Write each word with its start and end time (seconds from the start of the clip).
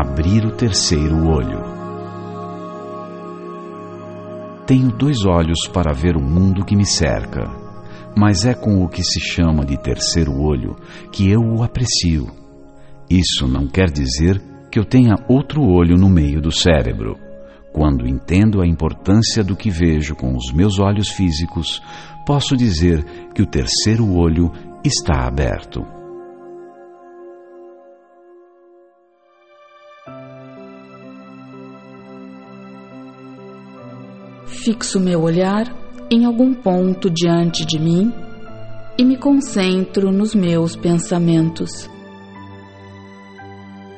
abrir 0.00 0.46
o 0.46 0.52
terceiro 0.52 1.26
olho. 1.26 1.60
Tenho 4.64 4.92
dois 4.92 5.24
olhos 5.24 5.66
para 5.66 5.92
ver 5.92 6.16
o 6.16 6.22
mundo 6.22 6.64
que 6.64 6.76
me 6.76 6.86
cerca, 6.86 7.50
mas 8.16 8.46
é 8.46 8.54
com 8.54 8.84
o 8.84 8.88
que 8.88 9.02
se 9.02 9.18
chama 9.18 9.64
de 9.64 9.76
terceiro 9.76 10.40
olho 10.40 10.76
que 11.10 11.28
eu 11.28 11.40
o 11.40 11.64
aprecio. 11.64 12.28
Isso 13.10 13.48
não 13.48 13.66
quer 13.66 13.90
dizer 13.90 14.40
que 14.70 14.78
eu 14.78 14.84
tenha 14.84 15.16
outro 15.28 15.62
olho 15.62 15.96
no 15.96 16.08
meio 16.08 16.40
do 16.40 16.52
cérebro. 16.52 17.16
Quando 17.72 18.06
entendo 18.06 18.62
a 18.62 18.66
importância 18.66 19.42
do 19.42 19.56
que 19.56 19.68
vejo 19.68 20.14
com 20.14 20.36
os 20.36 20.52
meus 20.52 20.78
olhos 20.78 21.08
físicos, 21.08 21.82
posso 22.24 22.56
dizer 22.56 23.04
que 23.34 23.42
o 23.42 23.46
terceiro 23.46 24.14
olho 24.14 24.52
está 24.84 25.26
aberto. 25.26 25.97
Fixo 34.64 34.98
meu 34.98 35.22
olhar 35.22 35.72
em 36.10 36.24
algum 36.24 36.52
ponto 36.52 37.08
diante 37.08 37.64
de 37.64 37.78
mim 37.78 38.12
e 38.98 39.04
me 39.04 39.16
concentro 39.16 40.10
nos 40.10 40.34
meus 40.34 40.74
pensamentos. 40.74 41.88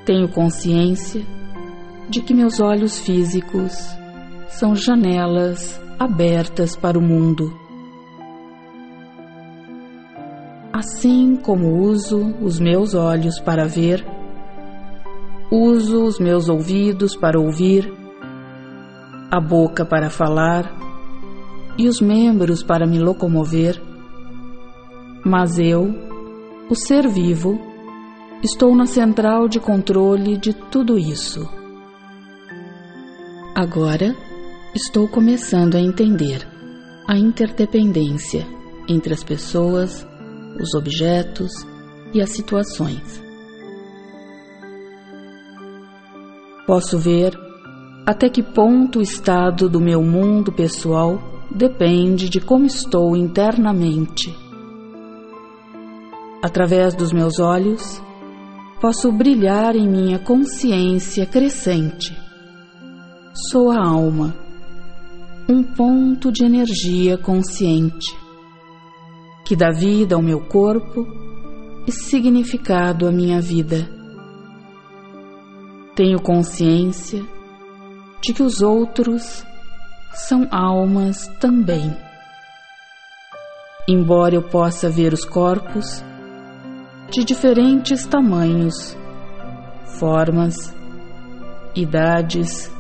Tenho 0.05 0.29
consciência 0.29 1.25
de 2.11 2.21
que 2.21 2.35
meus 2.35 2.61
olhos 2.61 2.99
físicos 2.99 3.73
são 4.49 4.75
janelas 4.75 5.81
abertas 5.99 6.77
para 6.77 6.99
o 6.99 7.03
mundo. 7.03 7.51
Assim 10.73 11.37
como 11.37 11.81
uso 11.81 12.35
os 12.43 12.61
meus 12.61 12.95
olhos 12.95 13.41
para 13.41 13.67
ver, 13.67 14.07
uso 15.51 16.05
os 16.05 16.21
meus 16.21 16.51
ouvidos 16.51 17.17
para 17.17 17.41
ouvir, 17.41 18.00
a 19.31 19.41
boca 19.41 19.85
para 19.85 20.11
falar 20.11 20.75
e 21.79 21.89
os 21.89 22.01
membros 22.01 22.63
para 22.63 22.87
me 22.87 22.99
locomover, 22.99 23.81
mas 25.25 25.59
eu, 25.59 25.95
o 26.69 26.75
ser 26.75 27.07
vivo, 27.09 27.59
estou 28.43 28.75
na 28.75 28.87
central 28.87 29.49
de 29.49 29.61
controle 29.61 30.37
de 30.37 30.53
tudo 30.53 30.99
isso. 30.99 31.49
Agora 33.55 34.17
estou 34.75 35.07
começando 35.07 35.77
a 35.77 35.81
entender 35.81 36.47
a 37.07 37.17
interdependência 37.17 38.47
entre 38.89 39.13
as 39.13 39.23
pessoas, 39.23 40.07
os 40.61 40.75
objetos 40.75 41.51
e 42.13 42.21
as 42.21 42.31
situações. 42.31 43.23
Posso 46.67 46.99
ver 46.99 47.50
até 48.11 48.29
que 48.29 48.43
ponto 48.43 48.99
o 48.99 49.03
estado 49.03 49.69
do 49.69 49.81
meu 49.81 50.03
mundo 50.03 50.51
pessoal 50.51 51.23
depende 51.49 52.29
de 52.29 52.41
como 52.41 52.67
estou 52.67 53.17
internamente. 53.17 54.37
Através 56.43 56.93
dos 56.97 57.13
meus 57.13 57.39
olhos, 57.39 58.03
posso 58.81 59.13
brilhar 59.13 59.77
em 59.77 59.89
minha 59.89 60.19
consciência 60.19 61.25
crescente. 61.25 62.13
Sou 63.49 63.71
a 63.71 63.79
alma, 63.79 64.35
um 65.49 65.63
ponto 65.63 66.33
de 66.33 66.45
energia 66.45 67.17
consciente, 67.17 68.13
que 69.45 69.55
dá 69.55 69.71
vida 69.71 70.17
ao 70.17 70.23
meu 70.23 70.41
corpo 70.41 71.07
e 71.87 71.93
significado 71.93 73.07
à 73.07 73.13
minha 73.13 73.41
vida. 73.41 73.89
Tenho 75.95 76.21
consciência 76.21 77.25
de 78.21 78.33
que 78.35 78.43
os 78.43 78.61
outros 78.61 79.45
são 80.13 80.47
almas 80.51 81.27
também. 81.41 81.97
Embora 83.89 84.35
eu 84.35 84.43
possa 84.43 84.89
ver 84.89 85.13
os 85.13 85.25
corpos 85.25 86.05
de 87.11 87.25
diferentes 87.25 88.07
tamanhos, 88.07 88.97
formas, 89.99 90.75
idades, 91.75 92.71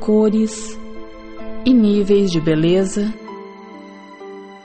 cores 0.00 0.78
e 1.64 1.74
níveis 1.74 2.30
de 2.30 2.40
beleza, 2.40 3.12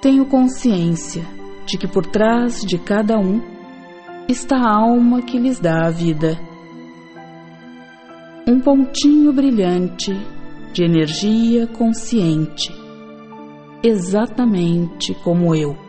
tenho 0.02 0.26
consciência 0.26 1.26
de 1.66 1.78
que 1.78 1.88
por 1.88 2.06
trás 2.06 2.62
de 2.62 2.78
cada 2.78 3.18
um 3.18 3.42
está 4.28 4.58
a 4.58 4.80
alma 4.80 5.22
que 5.22 5.38
lhes 5.38 5.60
dá 5.60 5.88
a 5.88 5.90
vida 5.90 6.49
um 8.50 8.60
pontinho 8.60 9.32
brilhante 9.32 10.12
de 10.74 10.84
energia 10.84 11.68
consciente, 11.68 12.74
exatamente 13.84 15.14
como 15.24 15.54
eu. 15.54 15.89